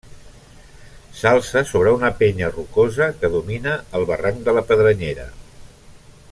S'alça 1.17 1.61
sobre 1.71 1.93
una 1.97 2.11
penya 2.21 2.49
rocosa 2.55 3.11
que 3.21 3.31
domina 3.35 3.77
el 4.01 4.07
Barranc 4.13 4.43
de 4.49 4.57
la 4.59 4.65
Pedrenyera. 4.73 5.29